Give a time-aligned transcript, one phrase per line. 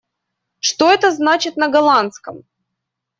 [0.59, 2.43] Что это значит на голландском?